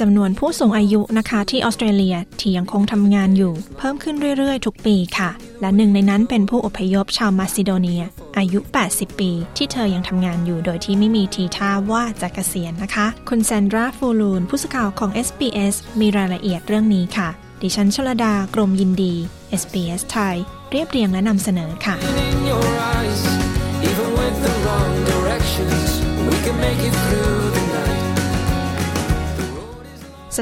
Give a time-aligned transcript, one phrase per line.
[0.00, 5.30] จำนวนผู้สูงอายุนะคะที่ออสเตรเลียที่ยังคงทำงานอยู่ เพิ่มขึ้นเรื่อยๆ ทุกปีค่ะ
[5.60, 8.02] และหนึ่งในนั้นเป็นผู้อพยพชาวมาซิโดเนีย
[8.38, 17.28] อายุ 80 ปี ที่เธอยังทำงานอยู่โดยที่ไม่มีทีท่าว่าจะเกษียณนะคะ คุณแซนดราฟูลูน ผู้สื่อข่าวของ SBS มีรายละเอียดเรื่องนี้ค่ะ
[17.62, 19.14] ดิฉันชลดากรมยินดี
[19.60, 20.36] SBS ไทย
[20.70, 21.96] เรียบเรียงและนำเสนอค่ะ
[23.90, 25.88] even with the wrong directions,
[26.28, 27.39] we can make it through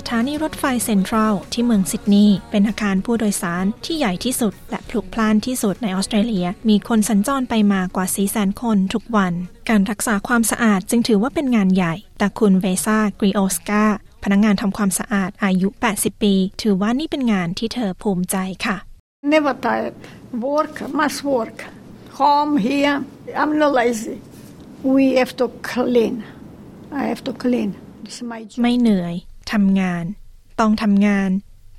[0.03, 9.33] สถานีรถไฟเซ็นทรัลที่เมืองซิดนีย์เป็นอาคารผู้โดยสารที่ใหญ่ที่สุด และพลุกพล่านที่สุดในออสเตรเลีย มีคนสัญจรไปมากว่า4แสนคนทุกวัน
[9.69, 13.85] การรักษาความสะอาดจึงถือว่าเป็นงานใหญ่ แต่คุณเวซ่ากรีโอสกา
[14.25, 18.77] พนักงานทำความสะอาดอายุ 80 ปี ถือว่านี่เป็นงานที่เธอภูมิใจค่ะ
[19.35, 19.97] Never tired.
[20.51, 21.59] Work, must work.
[22.21, 22.97] Home, here,
[23.41, 24.17] I'm not lazy.
[24.95, 26.15] We have to clean.
[27.01, 27.71] I have to clean.
[28.05, 28.61] This is my job.
[28.63, 29.17] ไม่เหนื่อย
[29.53, 30.05] ทำงาน
[30.61, 31.31] ต้องทำงาน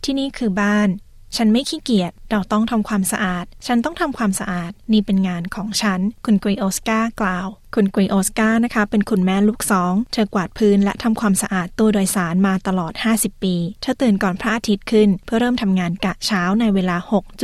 [0.04, 0.90] ที่นี่คือบ้าน
[1.38, 16.98] ฉันไม่ขี้เกียจ เราต้องทำความสะอาด ฉันต้องทำความสะอาด นี่เป็นงานของฉัน คุณกรีโอสกากล่าว คุณกรีโอสกานะคะ เป็นคุณแม่ลูกสอง เธอกวาดพื้นและทำความสะอาดตู้โดยสารมาตลอด 50 ปี เธอตื่นก่อนพระอาทิตย์ขึ้น เพื่อเริ่มทำงานกะเช้าในเวลา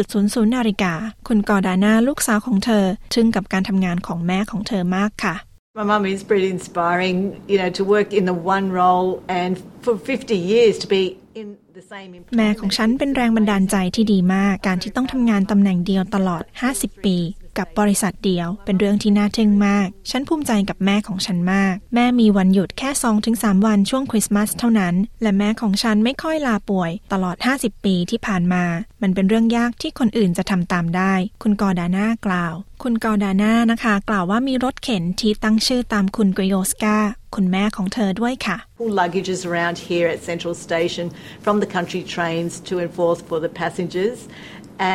[0.04, 0.94] 6.00นาฬิกา
[1.28, 5.36] คุณกอดาน่าลูกสาวของเธอทึ่งกับการทำงานของแม่ของเธอมากค่ะ
[5.78, 7.18] My mum is pretty inspiring,
[7.52, 11.58] you know, to work in the one role and for 50 years to be in
[11.74, 12.60] the same แม่ employment.
[12.60, 17.18] ของฉันเป็นแรงบันดาลใจที่ดีมาก การที่ต้องทำงานตำแหน่งเดียวตลอด 50 ปี
[17.58, 22.90] กับบริษัทเดียว เป็นเรื่องที่น่าทึ่งมาก ฉันภูมิใจกับแม่ของฉันมาก แม่มีวันหยุดแค่
[23.28, 28.64] 2-3 วันช่วงคริสต์มาสเท่านั้น และแม่ของฉันไม่ค่อยลาป่วย ตลอด 50 ปีที่ผ่านมา
[29.02, 31.14] มันเป็นเรื่องยากที่คนอื่นจะทำตามได้
[31.44, 36.98] คุณกอดาน่ากล่าว คุณกอดาน่านะคะ กล่าวว่ามีรถเข็นที่ตั้งชื่อตามคุณกริโอสกา
[37.36, 41.06] คุณแม่ของเธอด้วยค่ะ Pull luggages around here at Central Station
[41.46, 44.18] from the country trains to enforce for the passengers.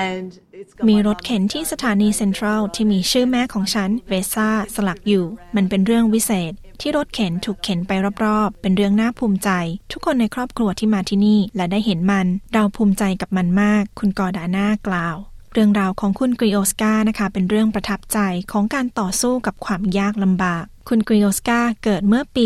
[0.07, 0.29] And
[0.89, 5.27] มีรถเข็นที่สถานีเซ็นทรัลที่มีชื่อแม่ของฉันเวซ่าสลักอยู่
[5.57, 7.93] มันเป็นเรื่องวิเศษ ที่รถเข็นถูกเข็นไป
[8.25, 9.51] รอบๆ เป็นเรื่องน่าภูมิใจ
[9.93, 15.17] ทุกคนในครอบครัวที่มาที่นี่และได้เห็นมัน เราภูมิใจกับมันมาก คุณกอดาน่ากล่าว
[15.55, 18.19] เรื่องราวของคุณกริโอสกานะคะ เป็นเรื่องประทับใจ
[18.53, 22.45] ของการต่อสู้กับความยากลำบาก คุณกริโอสกาเกิดเมื่อปี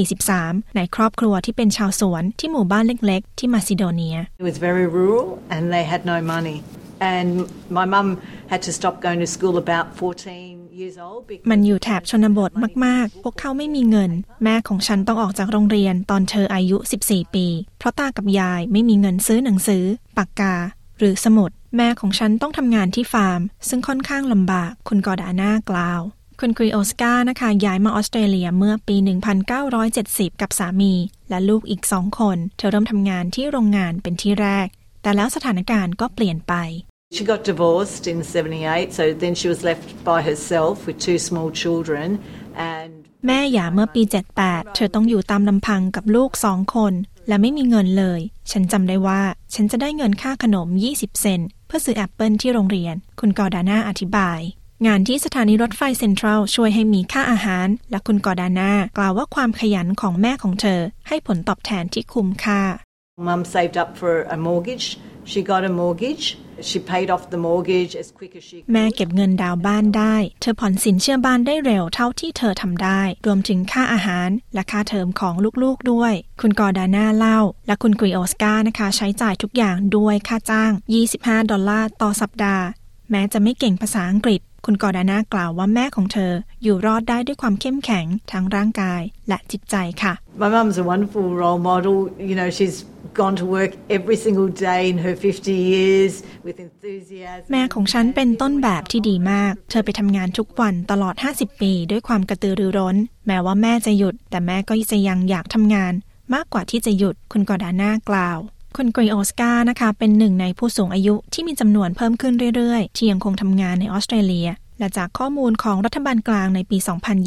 [0.00, 6.56] 1943 ในครอบครัวที่เป็นชาวสวนที่หมู่บ้านเล็ก ๆ ที่มาซิโดเนีย It was very rural and they had no money.
[7.00, 7.30] And
[7.76, 8.08] my mum
[8.52, 12.50] had to stop going to school about 14 years old มันอยู่แถบชนบท
[12.84, 14.10] มาก ๆ พวกเขาไม่มีเงิน
[14.44, 16.76] แม่ของฉันต้องออกจากโรงเรียนตอนเธออายุ
[17.06, 17.46] 14 ปี
[17.78, 19.84] เพราะตากับยายไม่มีเงินซื้อหนังสือ
[20.16, 20.54] ปากกา
[20.98, 26.00] หรือสมุด แม่ของฉันต้องทำงานที่ฟาร์ม ซึ่งค่อนข้างลำบาก คุณกอดาน่ากล่าว
[26.40, 28.96] คุณกรีโอสกานะคะย้ายมาออสเตรเลียเมื่อปี
[29.68, 30.94] 1970 กับสามี
[31.30, 34.66] และลูกอีกสองคน เธอเริ่มทำงานที่โรงงานเป็นที่แรก
[35.02, 36.54] แต่แล้วสถานการณ์ก็เปลี่ยนไป
[37.10, 41.50] She got divorced in 78, so then she was left by herself with two small
[41.50, 42.08] children.
[42.54, 42.92] And
[43.26, 44.02] แม่หย่าเมื่อปี
[44.40, 46.92] 78 เธอต้องอยู่ตามลำพังกับลูกสองคน
[47.28, 48.20] และไม่มีเงินเลย
[48.50, 49.22] ฉันจำได้ว่า
[49.54, 54.40] ฉันจะได้เงินค่าขนม 20 เซนต์เพื่อซื้อแอปเปิลที่โรงเรียน คุณกอดาน่าอธิบาย
[54.86, 62.62] งานที่สถานีรถไฟเซ็นทรัลช่วยให้มีค่าอาหาร และคุณกอดาน่ากล่าวว่าความขยันของแม่ของเธอ ให้ผลตอบแทนที่คุ้มค่า
[63.18, 64.86] mum saved up for a mortgage.
[65.24, 66.38] She got a mortgage.
[66.60, 68.72] She paid off the mortgage as quick as she could.
[68.72, 80.72] แม่เก็บเงินดาวน์บ้านได้ เธอผ่อนสินเชื่อบ้านได้เร็วเท่าที่เธอทำได้ รวมถึงค่าอาหารและค่าเทอมของลูกๆด้วย คุณกอดาน่าเล่า และคุณกรีโอสกานะคะ ใช้จ่ายทุกอย่างด้วยค่าจ้าง
[81.10, 82.64] 25 ดอลลาร์ต่อสัปดาห์
[83.10, 84.40] แม้จะไม่เก่งภาษาอังกฤษ
[84.70, 86.32] คุณกอดาน่ากล่าวว่าแม่ของเธอ
[86.62, 90.12] อยู่รอดได้ด้วยความเข้มแข็งทั้งร่างกายและจิตใจค่ะ
[90.42, 91.96] My mum's a wonderful role model.
[92.30, 92.76] You know, she's
[93.20, 96.12] gone to work every single day in her 50 years
[96.46, 97.46] with enthusiasm.
[97.52, 105.92] แม่ของฉันเป็นต้นแบบที่ดีมาก เธอไปทำงานทุกวันตลอด 50 ปี ด้วยความกระตือรือร้น แม้ว่าแม่จะหยุด แต่แม่ก็จะยังอยากทำงาน
[106.34, 108.38] มากกว่าที่จะหยุด คุณกอดาน่ากล่าว
[108.76, 114.48] คุณกรีโอสกานะคะเป็นหนึ่งในผู้สูงอายุที่มีจำนวนเพิ่มขึ้นเรื่อยๆ ที่ยังคงทำงานในออสเตรเลีย
[114.78, 116.78] และจากข้อมูลของรัฐบาลกลางในปี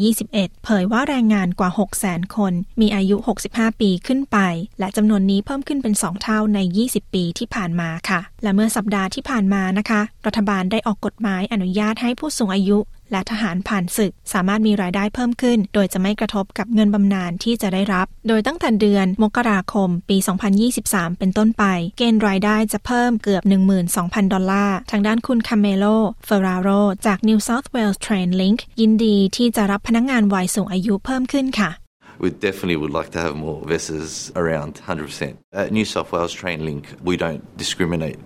[0.08, 1.70] 2021 เผยว่าแรงงานกว่า
[2.02, 3.16] 600,000 คน มีอายุ
[3.48, 4.38] 65 ปีขึ้นไป
[4.78, 6.58] และจำนวนนี้เพิ่มขึ้นเป็น 2 เท่าใน
[6.88, 12.78] 20 ปีที่ผ่านมาค่ะ และเมื่อสัปดาห์ที่ผ่านมานะคะ รัฐบาลได้ออกกฎหมายอนุญาตให้ผู้สูงอายุ
[13.12, 20.16] และทหารผ่านศึก สามารถมีรายได้เพิ่มขึ้น โดยจะไม่กระทบกับเงินบำนาญที่จะได้รับ โดยตั้งแต่เดือนมกราคม ปี
[20.68, 21.64] 2023 เป็นต้นไป
[21.98, 23.42] เกณฑ์รายได้จะเพิ่มเกือบ
[23.88, 25.84] 12,000 ดอลลาร์ ทางด้านคุณคาเมโล
[26.26, 26.68] เฟอราโร
[27.06, 31.70] จาก New South Wales Train Link ยินดีที่จะรับพนักงานวัยสูงอายุเพิ่มขึ้นค่ะ
[32.22, 35.38] We definitely would like to have more Vesas around 100%.
[35.62, 38.18] At New South Wales Train Link, we don't discriminate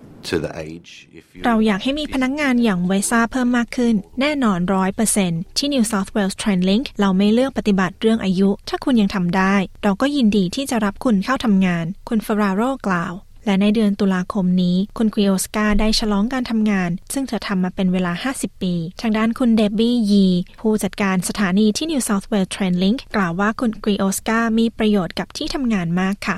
[1.45, 13.13] เราอยากให้มีพนักงานอย่างเวซ่าเพิ่มมากขึ้น แน่นอนร้อยเปอร์เซ็นต์ที่ New South Wales TrainLink เราไม่เลือกปฏิบัติเรื่องอายุ ถ้าคุณยังทำได้ เราก็ยินดีที่จะรับคุณเข้าทำงาน คุณฟราโรกล่าว
[13.45, 20.27] และในเดือนตุลาคมนี้ คุณคริโอสกาได้ฉลองการทำงาน ซึ่งเธอทำมาเป็นเวลา 50 ปี ทางด้านคุณเดบบี้ยี
[20.59, 26.35] ผู้จัดการสถานีที่ New South Wales TrainLink กล่าวว่าคุณคริโอสกามีประโยชน์กับที่ทำงานมากค่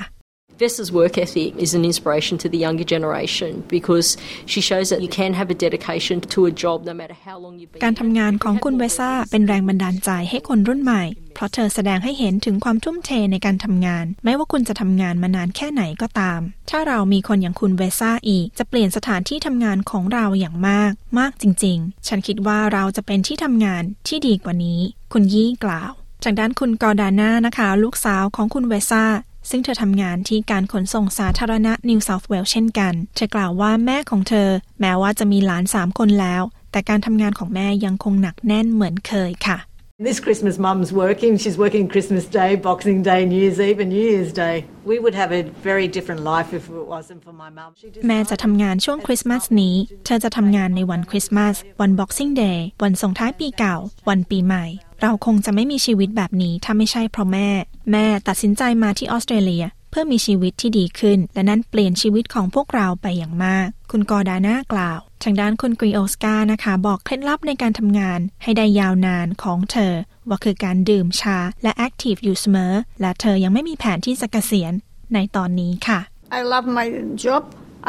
[0.60, 4.08] Vesa's work ethic is an inspiration to the younger generation because
[4.52, 7.54] she shows that you can have a dedication to a job no matter how long
[7.58, 11.02] you've been การทำงานของคุณเวซ่าเป็นแรงบันดาลใจให้คนรุ่นใหม่
[11.34, 16.40] เพราะเธอแสดงให้เห็นถึงความทุ่มเทในการทำงาน ไม่ว่าคุณจะทำงานมานานแค่ไหนก็ตาม
[16.70, 24.80] ถ้าเรามีคนอย่างคุณเวซ่าอีก จะเปลี่ยนสถานที่ทำงานของเราอย่างมาก มากจริง ๆ ฉันคิดว่าเราจะเป็นที่ทำงานที่ดีกว่านี้
[25.12, 25.92] คุณยี่กล่าว
[26.24, 29.04] จากด้านคุณกอดาน่านะคะ ลูกสาวของคุณเวซ่า
[29.48, 34.48] ซึ่งเธอทำงานที่การขนส่งสาธารณะนิวเซาท์เวลเช่นกัน เธอกล่าวว่าแม่ของเธอ
[34.80, 36.42] แม้ว่าจะมีหลานสามคนแล้ว
[36.72, 39.58] แต่การทำงานของแม่ยังคงหนักแน่นเหมือนเคยค่ะ
[40.02, 41.36] This Christmas, Mum's working.
[41.36, 44.64] She's working Christmas Day, Boxing Day, New Year's Eve, and New Year's Day.
[44.90, 47.70] We would have a very different life if it wasn't for my mum.
[48.06, 49.74] แม่จะทำงานช่วงคริสต์มาสนี้
[50.06, 53.76] เธอจะทำงานในวันคริสต์มาส วัน Boxing Day วันส่งท้ายปีเก่า
[54.08, 54.64] วันปีใหม่
[55.02, 57.48] เราคงจะไม่มีชีวิตแบบนี้ถ้าไม่ใช่เพราะแม่
[57.92, 69.94] แม่ตัดสินใจมาที่ออสเตรเลีย เพื่อมีชีวิตที่ดีขึ้น และนั้นเปลี่ยนชีวิตของพวกเราไปอย่างมาก คุณกอดาน่ากล่าว ทางด้านคุณกรีโอสกานะคะ บอกเคล็ดลับในการทำงานให้ได้ยาวนานของเธอ
[70.28, 74.72] ว่าคือการดื่มชาและแอคทีฟอยู่เสมอ และเธอยังไม่มีแผนที่จะเกษียณ
[75.14, 76.00] ในตอนนี้ค่ะ
[76.38, 76.86] I love my
[77.24, 77.42] job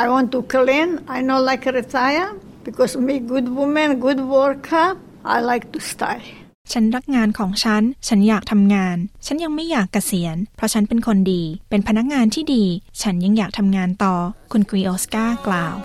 [0.03, 2.29] I want to clean I know like retire
[2.67, 4.87] because me good woman good worker
[5.35, 6.19] I like to stay
[6.73, 12.65] ฉันรักงานของฉัน ฉันอยากทำงาน ฉันยังไม่อยากเกษียณ เพราะฉันเป็นคนดี เป็นพนักงานที่ดี
[13.01, 14.15] ฉันยังอยากทำงานต่อ
[14.51, 15.75] คุณกรีโอสกากล่าว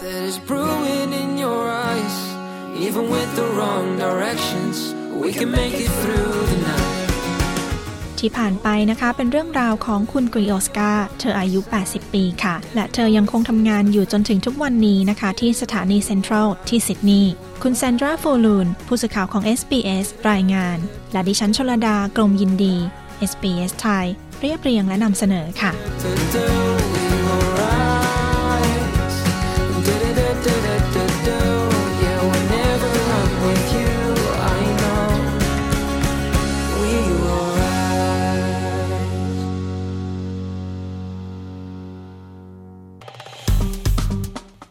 [2.86, 4.76] Even with the wrong directions
[5.22, 6.75] we can make it through the night
[8.20, 17.32] ที่ผ่านไปนะคะเป็นเรื่องราวของคุณกริโอสกาเธออายุ 80 ปีค่ะ และเธอยังคงทำงานอยู่จนถึงทุกวันนี้นะคะ ที่สถานีเซ็นทรัลที่ซิดนีย์
[17.62, 20.78] คุณแซนดราโฟลูนผู้สื่อข่าวของ SBS รายงาน
[21.12, 22.76] และดิฉันชลดากรมยินดี
[23.30, 24.06] SBS ไทย
[24.40, 25.72] เรียบเรียงและนำเสนอค่ะ